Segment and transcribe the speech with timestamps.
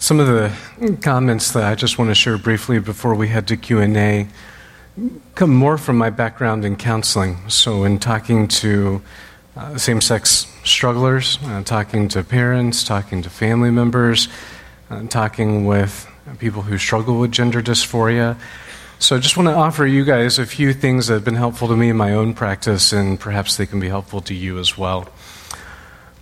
[0.00, 3.56] Some of the comments that I just want to share briefly before we head to
[3.58, 4.26] Q&A
[5.34, 7.36] come more from my background in counseling.
[7.50, 9.02] So in talking to
[9.58, 14.28] uh, same-sex strugglers, uh, talking to parents, talking to family members,
[14.88, 18.38] uh, talking with people who struggle with gender dysphoria.
[19.00, 21.68] So I just want to offer you guys a few things that have been helpful
[21.68, 24.78] to me in my own practice, and perhaps they can be helpful to you as
[24.78, 25.10] well.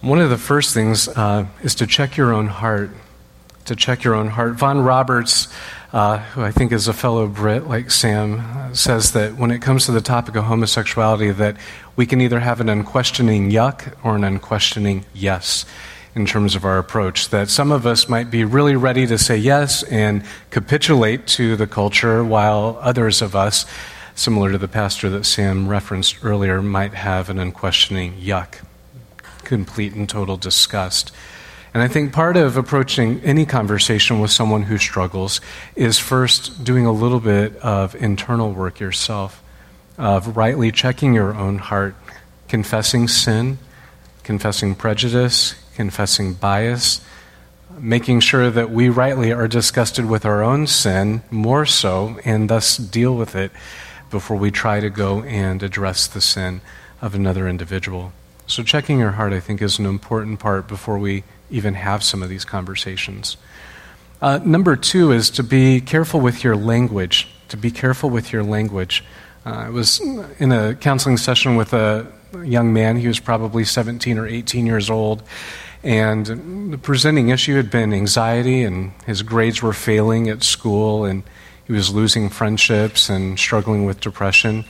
[0.01, 2.91] One of the first things uh, is to check your own heart.
[3.69, 4.55] To check your own heart.
[4.55, 5.47] Vaughan Roberts,
[5.93, 9.61] uh, who I think is a fellow Brit like Sam, uh, says that when it
[9.61, 11.59] comes to the topic of homosexuality, that
[11.95, 15.67] we can either have an unquestioning yuck or an unquestioning yes
[16.15, 17.29] in terms of our approach.
[17.29, 21.67] That some of us might be really ready to say yes and capitulate to the
[21.67, 23.67] culture, while others of us,
[24.15, 28.61] similar to the pastor that Sam referenced earlier, might have an unquestioning yuck
[29.45, 31.13] complete and total disgust.
[31.75, 35.41] And I think part of approaching any conversation with someone who struggles
[35.77, 39.43] is first doing a little bit of internal work yourself,
[39.99, 41.95] of rightly checking your own heart,
[42.49, 43.59] confessing sin,
[44.23, 47.01] confessing prejudice, confessing bias,
[47.79, 52.77] making sure that we rightly are disgusted with our own sin more so, and thus
[52.77, 53.53] deal with it
[54.11, 56.61] before we try to go and address the sin
[57.01, 58.13] of another individual.
[58.47, 62.23] So, checking your heart, I think, is an important part before we even have some
[62.23, 63.37] of these conversations.
[64.21, 67.29] Uh, number two is to be careful with your language.
[67.49, 69.05] To be careful with your language.
[69.47, 70.01] Uh, I was
[70.39, 72.07] in a counseling session with a
[72.45, 72.97] young man.
[72.97, 75.23] He was probably 17 or 18 years old.
[75.83, 81.23] And the presenting issue had been anxiety, and his grades were failing at school, and
[81.67, 84.65] he was losing friendships and struggling with depression.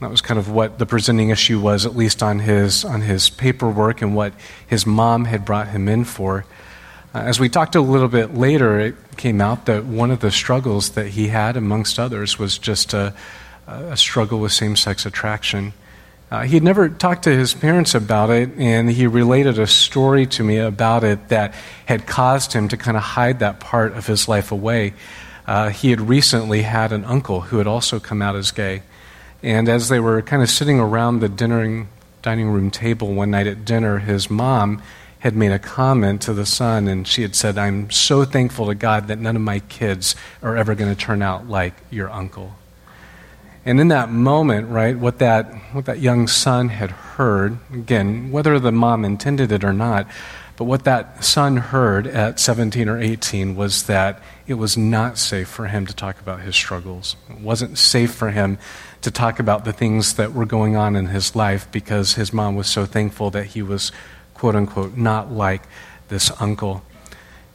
[0.00, 3.30] That was kind of what the presenting issue was, at least on his, on his
[3.30, 4.34] paperwork and what
[4.66, 6.44] his mom had brought him in for.
[7.14, 10.30] Uh, as we talked a little bit later, it came out that one of the
[10.30, 13.14] struggles that he had, amongst others, was just a,
[13.66, 15.72] a struggle with same sex attraction.
[16.30, 20.26] Uh, he had never talked to his parents about it, and he related a story
[20.26, 21.54] to me about it that
[21.86, 24.92] had caused him to kind of hide that part of his life away.
[25.46, 28.82] Uh, he had recently had an uncle who had also come out as gay.
[29.46, 33.64] And as they were kind of sitting around the dining room table one night at
[33.64, 34.82] dinner, his mom
[35.20, 38.74] had made a comment to the son, and she had said, I'm so thankful to
[38.74, 42.56] God that none of my kids are ever going to turn out like your uncle.
[43.64, 48.58] And in that moment, right, what that, what that young son had heard, again, whether
[48.58, 50.08] the mom intended it or not,
[50.56, 55.48] but what that son heard at 17 or 18 was that it was not safe
[55.48, 57.16] for him to talk about his struggles.
[57.28, 58.58] It wasn't safe for him
[59.02, 62.56] to talk about the things that were going on in his life because his mom
[62.56, 63.92] was so thankful that he was,
[64.32, 65.62] quote unquote, not like
[66.08, 66.82] this uncle.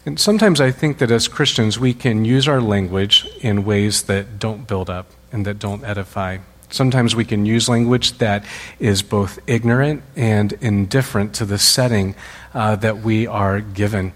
[0.05, 4.37] And sometimes I think that as Christians, we can use our language in ways that
[4.37, 6.37] don't build up and that don't edify.
[6.71, 8.45] Sometimes we can use language that
[8.79, 12.15] is both ignorant and indifferent to the setting
[12.53, 14.13] uh, that we are given.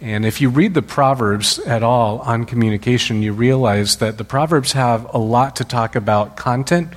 [0.00, 4.72] And if you read the Proverbs at all on communication, you realize that the Proverbs
[4.72, 6.92] have a lot to talk about content,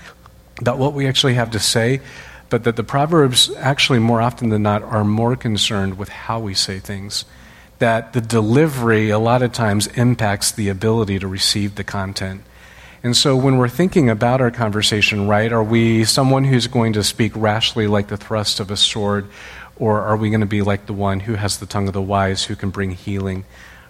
[0.59, 2.02] about what we actually have to say,
[2.50, 6.53] but that the Proverbs actually, more often than not, are more concerned with how we
[6.53, 7.24] say things.
[7.80, 12.41] That the delivery, a lot of times, impacts the ability to receive the content.
[13.07, 17.06] And so when we're thinking about our conversation, right, are we someone who's going to
[17.06, 19.29] speak rashly like the thrust of a sword?
[19.78, 22.01] Or are we going to be like the one who has the tongue of the
[22.01, 23.45] wise, who can bring healing?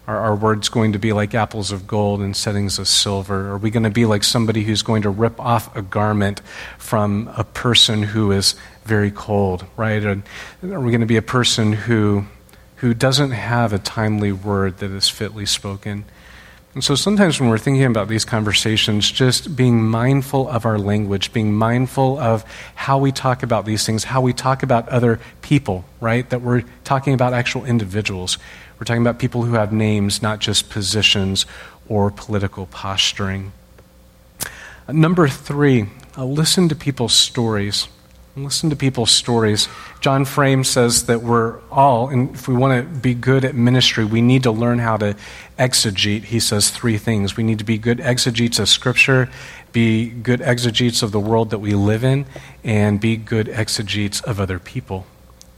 [0.06, 3.50] Are our words going to be like apples of gold and settings of silver?
[3.50, 6.42] Are we going to be like somebody who's going to rip off a garment
[6.78, 8.54] from a person who is
[8.84, 10.06] very cold, right?
[10.06, 10.22] Or
[10.62, 12.26] are we going to be a person who,
[12.76, 16.06] who doesn't have a timely word that is fitly spoken?
[16.78, 21.34] And so sometimes when we're thinking about these conversations, just being mindful of our language,
[21.34, 22.46] being mindful of
[22.76, 26.30] how we talk about these things, how we talk about other people, right?
[26.30, 28.38] That we're talking about actual individuals.
[28.78, 31.48] We're talking about people who have names, not just positions
[31.90, 33.54] or political posturing.
[34.88, 37.88] Number three, uh, listen to people's stories.
[38.38, 39.68] Listen to people's stories.
[40.00, 44.06] John Frame says that we're all, and if we want to be good at ministry,
[44.06, 45.16] we need to learn how to
[45.58, 46.26] exegete.
[46.26, 47.36] He says three things.
[47.36, 49.28] We need to be good exegetes of Scripture,
[49.72, 52.28] be good exegetes of the world that we live in,
[52.64, 55.08] and be good exegetes of other people.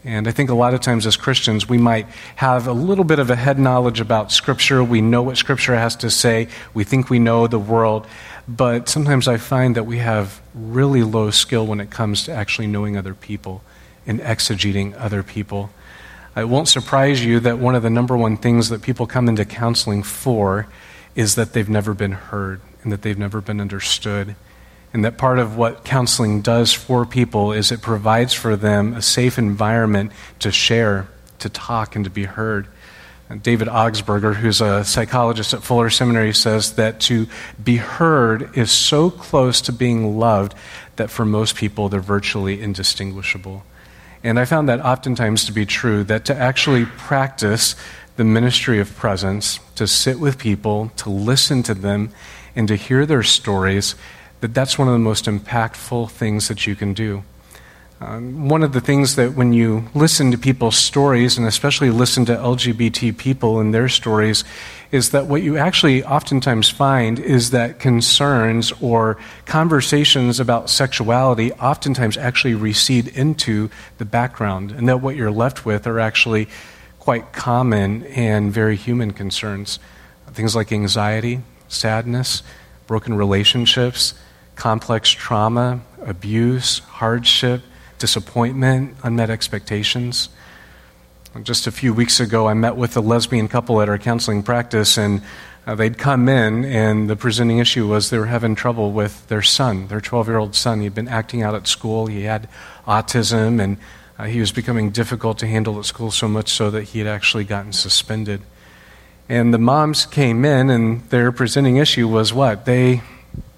[0.05, 3.19] And I think a lot of times as Christians, we might have a little bit
[3.19, 4.81] of a head knowledge about Scripture.
[4.81, 6.47] We know what Scripture has to say.
[6.73, 8.07] We think we know the world.
[8.49, 12.65] But sometimes I find that we have really low skill when it comes to actually
[12.65, 13.61] knowing other people
[14.07, 15.69] and exegeting other people.
[16.35, 19.45] It won't surprise you that one of the number one things that people come into
[19.45, 20.67] counseling for
[21.15, 24.35] is that they've never been heard and that they've never been understood.
[24.93, 29.01] And that part of what counseling does for people is it provides for them a
[29.03, 31.07] safe environment to share,
[31.37, 32.67] to talk, and to be heard.
[33.37, 37.27] David Augsburger, who's a psychologist at Fuller Seminary, says that to
[37.63, 40.55] be heard is so close to being loved
[40.95, 43.63] that for most people they're virtually indistinguishable.
[44.23, 47.75] And I found that oftentimes to be true, that to actually practice
[48.17, 52.11] the ministry of presence, to sit with people, to listen to them,
[52.55, 53.95] and to hear their stories,
[54.41, 57.23] that that's one of the most impactful things that you can do.
[58.01, 62.23] Um, one of the things that when you listen to people's stories, and especially listen
[62.25, 64.45] to LGBT people and their stories,
[64.89, 72.15] is that what you actually oftentimes find is that concerns or conversations about sexuality oftentimes
[72.15, 76.47] actually recede into the background, and that what you're left with are actually
[76.99, 79.77] quite common and very human concerns.
[80.31, 82.43] Things like anxiety, sadness,
[82.87, 84.13] broken relationships,
[84.55, 87.61] complex trauma, abuse, hardship
[87.99, 90.29] disappointment, unmet expectations.
[91.43, 94.97] Just a few weeks ago, I met with a lesbian couple at our counseling practice,
[94.97, 95.21] and
[95.67, 99.43] uh, they'd come in, and the presenting issue was they were having trouble with their
[99.43, 100.81] son, their 12 year old son.
[100.81, 102.49] He'd been acting out at school, he had
[102.87, 103.77] autism, and
[104.17, 107.07] uh, he was becoming difficult to handle at school so much so that he had
[107.07, 108.41] actually gotten suspended.
[109.27, 112.65] And the moms came in, and their presenting issue was what?
[112.65, 113.03] They,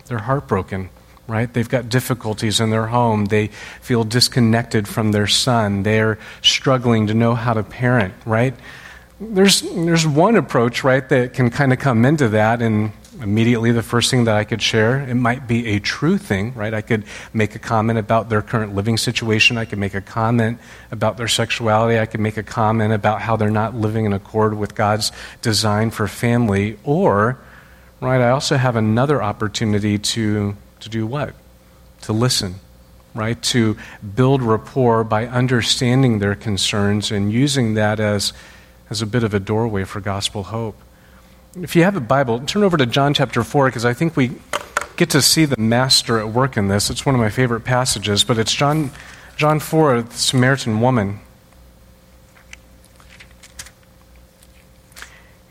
[0.07, 0.89] they're heartbroken
[1.27, 1.53] right?
[1.53, 3.25] They've got difficulties in their home.
[3.25, 3.47] They
[3.81, 5.83] feel disconnected from their son.
[5.83, 8.53] They're struggling to know how to parent, right?
[9.19, 12.91] There's, there's one approach, right, that can kind of come into that, and
[13.21, 16.73] immediately the first thing that I could share, it might be a true thing, right?
[16.73, 17.03] I could
[17.33, 19.57] make a comment about their current living situation.
[19.57, 20.59] I could make a comment
[20.91, 21.99] about their sexuality.
[21.99, 25.91] I could make a comment about how they're not living in accord with God's design
[25.91, 26.79] for family.
[26.83, 27.37] Or,
[27.99, 31.33] right, I also have another opportunity to to do what?
[32.01, 32.55] To listen,
[33.13, 33.41] right?
[33.43, 33.77] To
[34.15, 38.33] build rapport by understanding their concerns and using that as,
[38.89, 40.77] as a bit of a doorway for gospel hope.
[41.55, 44.31] If you have a Bible, turn over to John chapter 4 because I think we
[44.95, 46.89] get to see the master at work in this.
[46.89, 48.91] It's one of my favorite passages, but it's John,
[49.35, 51.19] John 4, the Samaritan woman.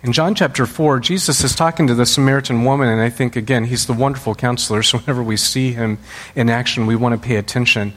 [0.02, 3.64] In John chapter 4, Jesus is talking to the Samaritan woman, and I think, again,
[3.64, 5.99] he's the wonderful counselor, so whenever we see him
[6.35, 7.93] in action, we want to pay attention.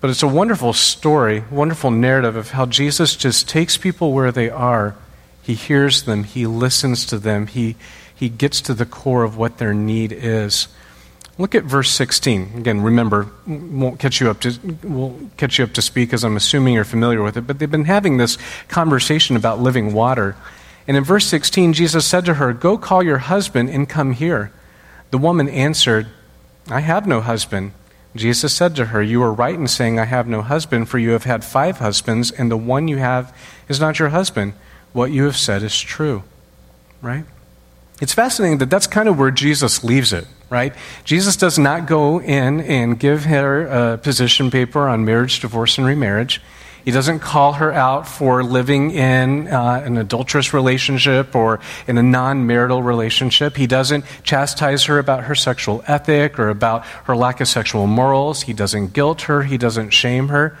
[0.00, 4.50] But it's a wonderful story, wonderful narrative of how Jesus just takes people where they
[4.50, 4.96] are.
[5.42, 7.76] He hears them, he listens to them, he,
[8.12, 10.66] he gets to the core of what their need is.
[11.38, 12.52] Look at verse 16.
[12.56, 16.36] Again, remember, won't catch you up to will catch you up to speak as I'm
[16.36, 20.36] assuming you're familiar with it, but they've been having this conversation about living water.
[20.86, 24.52] And in verse 16, Jesus said to her, Go call your husband and come here.
[25.10, 26.08] The woman answered,
[26.68, 27.72] I have no husband.
[28.16, 31.10] Jesus said to her, You are right in saying, I have no husband, for you
[31.10, 33.36] have had five husbands, and the one you have
[33.68, 34.52] is not your husband.
[34.92, 36.22] What you have said is true.
[37.02, 37.24] Right?
[38.00, 40.74] It's fascinating that that's kind of where Jesus leaves it, right?
[41.04, 45.86] Jesus does not go in and give her a position paper on marriage, divorce, and
[45.86, 46.40] remarriage.
[46.84, 52.02] He doesn't call her out for living in uh, an adulterous relationship or in a
[52.02, 53.56] non marital relationship.
[53.56, 58.42] He doesn't chastise her about her sexual ethic or about her lack of sexual morals.
[58.42, 59.44] He doesn't guilt her.
[59.44, 60.58] He doesn't shame her.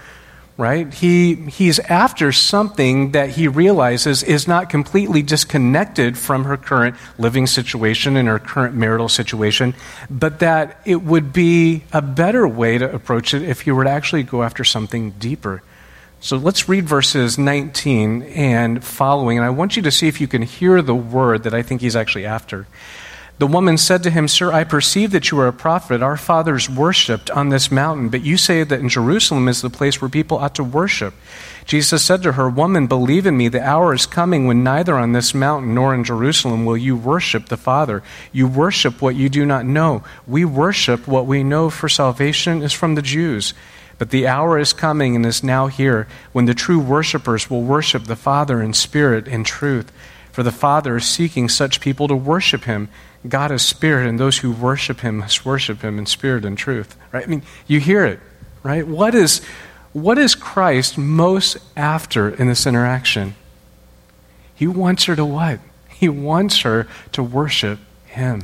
[0.56, 0.94] Right?
[0.94, 7.48] He, he's after something that he realizes is not completely disconnected from her current living
[7.48, 9.74] situation and her current marital situation,
[10.08, 13.90] but that it would be a better way to approach it if he were to
[13.90, 15.60] actually go after something deeper
[16.24, 20.26] so let's read verses 19 and following, and I want you to see if you
[20.26, 22.66] can hear the word that I think he's actually after.
[23.36, 26.02] The woman said to him, Sir, I perceive that you are a prophet.
[26.02, 30.00] Our fathers worshipped on this mountain, but you say that in Jerusalem is the place
[30.00, 31.12] where people ought to worship.
[31.66, 35.12] Jesus said to her, Woman, believe in me, the hour is coming when neither on
[35.12, 38.02] this mountain nor in Jerusalem will you worship the Father.
[38.32, 40.02] You worship what you do not know.
[40.26, 43.52] We worship what we know, for salvation is from the Jews.
[43.98, 48.04] But the hour is coming and is now here when the true worshippers will worship
[48.04, 49.92] the Father in spirit and truth.
[50.32, 52.88] For the Father is seeking such people to worship him.
[53.28, 56.96] God is spirit, and those who worship him must worship him in spirit and truth.
[57.12, 57.24] Right?
[57.24, 58.20] I mean, you hear it,
[58.62, 58.86] right?
[58.86, 59.40] What is,
[59.92, 63.36] what is Christ most after in this interaction?
[64.54, 65.60] He wants her to what?
[65.88, 68.42] He wants her to worship him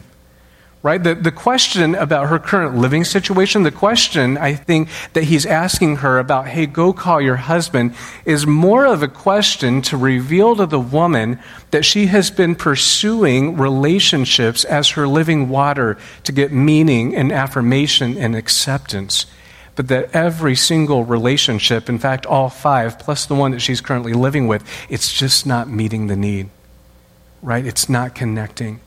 [0.83, 1.03] right?
[1.03, 5.97] The, the question about her current living situation, the question I think that he's asking
[5.97, 7.95] her about, hey, go call your husband,
[8.25, 11.39] is more of a question to reveal to the woman
[11.71, 18.17] that she has been pursuing relationships as her living water to get meaning and affirmation
[18.17, 19.27] and acceptance.
[19.77, 24.15] But that every single relationship, in fact, all five, plus the one that she's currently
[24.15, 26.49] living with, it's just not meeting the need,
[27.43, 27.65] right?
[27.65, 28.81] It's not connecting.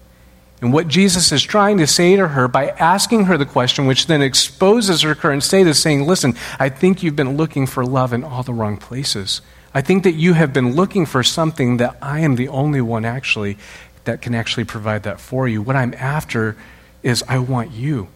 [0.63, 4.08] And what Jesus is trying to say to her by asking her the question, which
[4.08, 8.13] then exposes her current state, is saying, Listen, I think you've been looking for love
[8.13, 9.41] in all the wrong places.
[9.74, 13.03] I think that you have been looking for something that I am the only one
[13.03, 13.58] actually
[14.05, 15.62] that can actually provide that for you.
[15.62, 16.55] What I'm after
[17.03, 18.08] is I want you.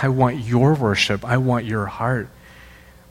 [0.00, 1.24] I want your worship.
[1.24, 2.28] I want your heart.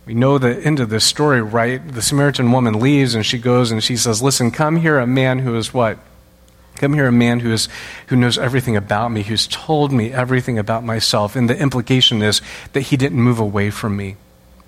[0.05, 1.85] We know the end of this story, right?
[1.85, 5.39] The Samaritan woman leaves and she goes and she says, Listen, come here, a man
[5.39, 5.99] who is what?
[6.75, 7.69] Come here, a man who, is,
[8.07, 11.35] who knows everything about me, who's told me everything about myself.
[11.35, 12.41] And the implication is
[12.73, 14.17] that he didn't move away from me,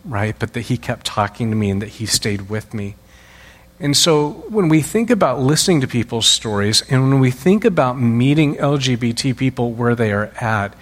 [0.05, 0.35] right?
[0.37, 2.95] But that he kept talking to me and that he stayed with me.
[3.79, 7.99] And so when we think about listening to people's stories and when we think about
[7.99, 10.73] meeting LGBT people where they are at,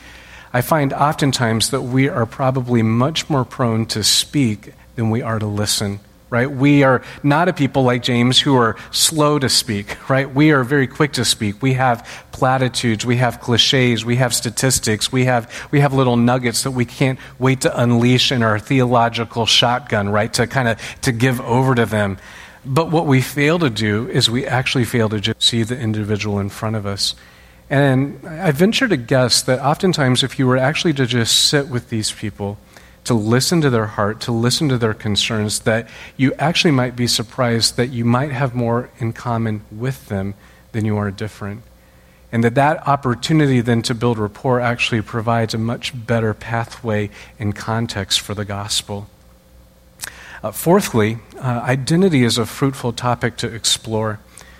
[0.53, 5.39] I find oftentimes that we are probably much more prone to speak than we are
[5.39, 6.00] to listen
[6.36, 6.51] right?
[6.51, 10.32] We are not a people like James who are slow to speak, right?
[10.32, 11.62] We are very quick to speak.
[11.62, 16.63] We have platitudes, we have cliches, we have statistics, we have, we have little nuggets
[16.63, 20.34] that we can't wait to unleash in our theological shotgun, right?
[20.34, 22.18] To kind of, to give over to them.
[22.65, 26.39] But what we fail to do is we actually fail to just see the individual
[26.39, 27.15] in front of us.
[27.70, 31.89] And I venture to guess that oftentimes if you were actually to just sit with
[31.89, 32.58] these people,
[33.06, 37.08] to listen to their heart, to listen to their concerns, that you actually might be
[37.08, 40.34] surprised that you might have more in common with them
[40.72, 41.64] than you are different.
[42.32, 47.10] And that that opportunity then to build rapport actually provides a much better pathway
[47.40, 49.08] and context for the gospel.
[50.44, 54.20] Uh, fourthly, uh, identity is a fruitful topic to explore.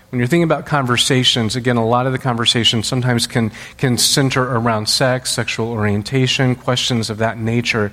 [0.10, 4.44] When you're thinking about conversations, again, a lot of the conversations sometimes can, can center
[4.44, 7.92] around sex, sexual orientation, questions of that nature.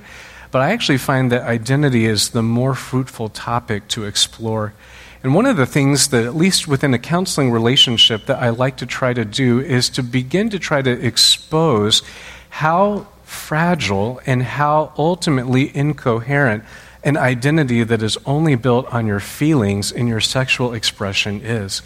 [0.53, 4.75] But I actually find that identity is the more fruitful topic to explore.
[5.23, 8.77] And one of the things that, at least within a counseling relationship, that I like
[8.77, 12.03] to try to do is to begin to try to expose
[12.49, 16.63] how fragile and how ultimately incoherent
[17.03, 21.81] an identity that is only built on your feelings and your sexual expression is.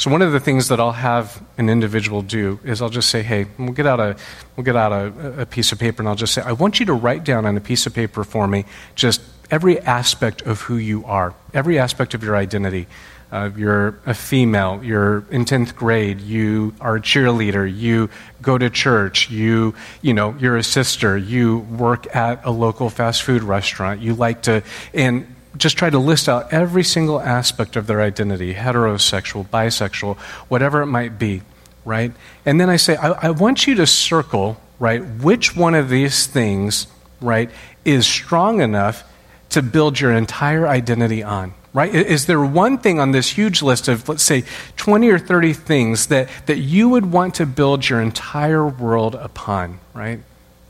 [0.00, 3.22] So one of the things that I'll have an individual do is I'll just say,
[3.22, 4.16] "Hey, we'll get out a
[4.56, 6.86] we'll get out a, a piece of paper and I'll just say, I want you
[6.86, 8.64] to write down on a piece of paper for me
[8.94, 12.86] just every aspect of who you are, every aspect of your identity."
[13.30, 18.10] Uh, you're a female, you're in 10th grade, you are a cheerleader, you
[18.42, 23.22] go to church, you, you know, you're a sister, you work at a local fast
[23.22, 27.86] food restaurant, you like to, and just try to list out every single aspect of
[27.86, 30.16] their identity heterosexual, bisexual,
[30.48, 31.42] whatever it might be,
[31.84, 32.12] right?
[32.46, 36.26] And then I say, I, I, want you to circle, right, which one of these
[36.26, 36.86] things,
[37.20, 37.50] right,
[37.84, 39.04] is strong enough
[39.50, 41.54] to build your entire identity on.
[41.72, 41.94] Right?
[41.94, 44.42] Is there one thing on this huge list of, let's say,
[44.76, 49.78] 20 or 30 things that, that you would want to build your entire world upon?
[49.94, 50.18] Right?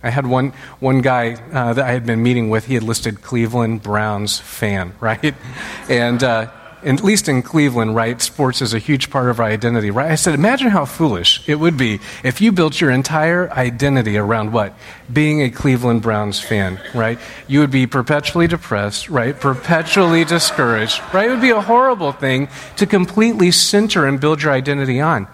[0.03, 3.23] I had one, one guy uh, that I had been meeting with, he had listed
[3.23, 5.35] Cleveland Browns fan, right?
[5.89, 6.51] And uh,
[6.83, 10.11] at least in Cleveland, right, sports is a huge part of our identity, right?
[10.11, 14.53] I said, imagine how foolish it would be if you built your entire identity around
[14.53, 14.75] what?
[15.13, 17.19] Being a Cleveland Browns fan, right?
[17.47, 19.39] You would be perpetually depressed, right?
[19.39, 21.29] Perpetually discouraged, right?
[21.29, 25.29] It would be a horrible thing to completely center and build your identity on.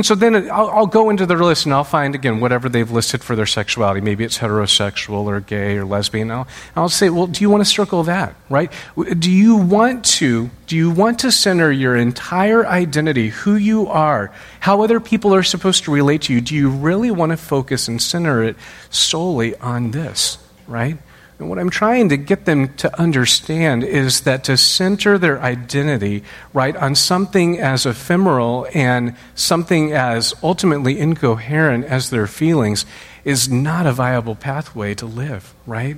[0.00, 2.90] And so then I'll, I'll, go into their list and I'll find, again, whatever they've
[2.90, 4.00] listed for their sexuality.
[4.00, 6.30] Maybe it's heterosexual or gay or lesbian.
[6.30, 8.72] I'll, I'll say, well, do you want to circle that, right?
[8.96, 14.32] Do you want to, do you want to center your entire identity, who you are,
[14.60, 16.40] how other people are supposed to relate to you?
[16.40, 18.56] Do you really want to focus and center it
[18.88, 20.96] solely on this, right?
[21.40, 26.22] And what I'm trying to get them to understand is that to center their identity,
[26.52, 32.84] right, on something as ephemeral and something as ultimately incoherent as their feelings
[33.24, 35.96] is not a viable pathway to live, right?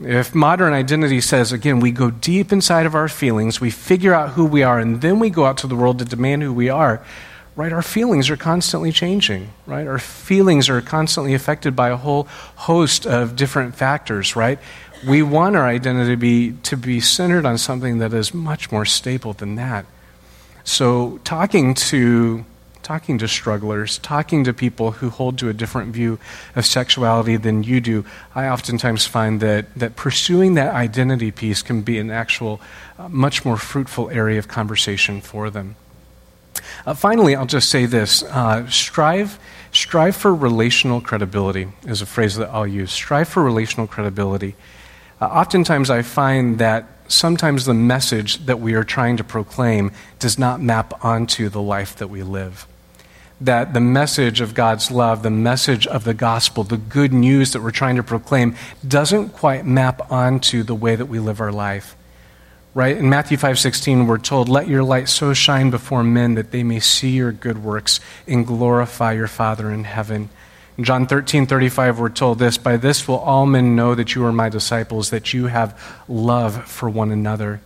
[0.00, 4.30] If modern identity says, again, we go deep inside of our feelings, we figure out
[4.30, 6.68] who we are, and then we go out to the world to demand who we
[6.68, 7.00] are,
[7.58, 7.72] right?
[7.72, 9.84] Our feelings are constantly changing, right?
[9.84, 14.60] Our feelings are constantly affected by a whole host of different factors, right?
[15.04, 18.84] We want our identity to be, to be centered on something that is much more
[18.84, 19.86] stable than that.
[20.62, 22.44] So, talking to
[22.84, 26.18] talking to strugglers, talking to people who hold to a different view
[26.54, 28.02] of sexuality than you do,
[28.34, 32.62] I oftentimes find that, that pursuing that identity piece can be an actual,
[32.98, 35.76] uh, much more fruitful area of conversation for them.
[36.86, 39.38] Uh, finally, I'll just say this uh, strive,
[39.72, 42.92] strive for relational credibility, is a phrase that I'll use.
[42.92, 44.54] Strive for relational credibility.
[45.20, 50.38] Uh, oftentimes, I find that sometimes the message that we are trying to proclaim does
[50.38, 52.66] not map onto the life that we live
[53.40, 57.62] that the message of God's love, the message of the gospel, the good news that
[57.62, 58.56] we're trying to proclaim
[58.86, 61.96] doesn't quite map onto the way that we live our life.
[62.74, 62.96] Right?
[62.96, 66.80] In Matthew 5:16 we're told, "Let your light so shine before men that they may
[66.80, 70.28] see your good works and glorify your Father in heaven."
[70.76, 74.32] In John 13:35 we're told this, "By this will all men know that you are
[74.32, 75.74] my disciples, that you have
[76.08, 77.60] love for one another."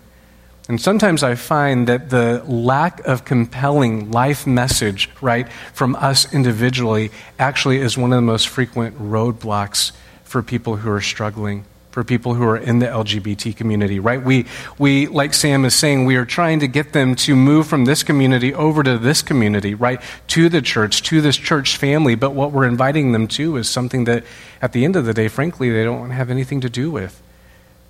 [0.69, 7.11] And sometimes I find that the lack of compelling life message, right, from us individually
[7.39, 9.91] actually is one of the most frequent roadblocks
[10.25, 14.21] for people who are struggling, for people who are in the LGBT community, right?
[14.21, 14.47] We,
[14.79, 18.03] we, like Sam is saying, we are trying to get them to move from this
[18.03, 22.15] community over to this community, right, to the church, to this church family.
[22.15, 24.25] But what we're inviting them to is something that,
[24.63, 27.23] at the end of the day, frankly, they don't have anything to do with.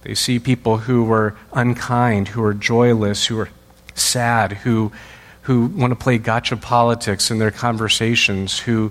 [0.03, 3.51] They see people who are unkind, who are joyless, who are
[3.95, 4.91] sad, who,
[5.43, 8.91] who want to play gotcha politics in their conversations, who,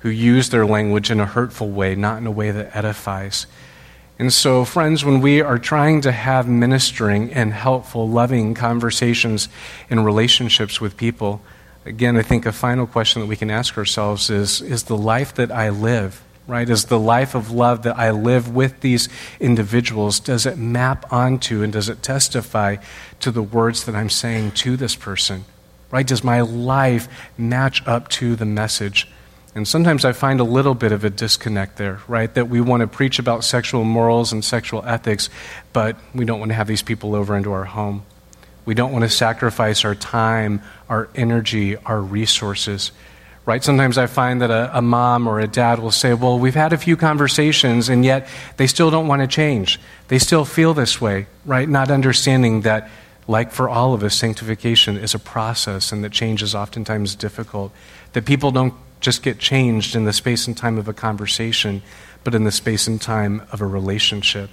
[0.00, 3.46] who use their language in a hurtful way, not in a way that edifies.
[4.20, 9.48] And so, friends, when we are trying to have ministering and helpful, loving conversations
[9.88, 11.40] and relationships with people,
[11.86, 15.32] again, I think a final question that we can ask ourselves is Is the life
[15.36, 16.68] that I live right?
[16.68, 19.08] Is the life of love that I live with these
[19.38, 22.76] individuals, does it map onto and does it testify
[23.20, 25.44] to the words that I'm saying to this person?
[25.90, 26.06] Right?
[26.06, 27.08] Does my life
[27.38, 29.06] match up to the message?
[29.54, 32.32] And sometimes I find a little bit of a disconnect there, right?
[32.34, 35.28] That we want to preach about sexual morals and sexual ethics,
[35.72, 38.04] but we don't want to have these people over into our home.
[38.64, 42.92] We don't want to sacrifice our time, our energy, our resources
[43.46, 43.64] right?
[43.64, 46.72] Sometimes I find that a, a, mom or a dad will say, Well, we've had
[46.72, 49.80] a few conversations, and yet they still don't want to change.
[50.06, 51.68] They still feel this way, right?
[51.68, 52.88] Not understanding that,
[53.26, 57.72] like for all of us, sanctification is a process and that change is oftentimes difficult.
[58.12, 61.82] That people don't just get changed in the space and time of a conversation,
[62.22, 64.50] but in the space and time of a relationship.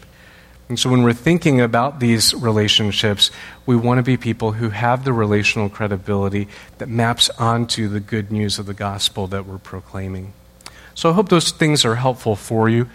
[0.69, 3.31] And so when we're thinking about these relationships,
[3.65, 8.31] we want to be people who have the relational credibility that maps onto the good
[8.31, 10.33] news of the gospel that we're proclaiming.
[10.93, 12.89] So I hope those things are helpful for you.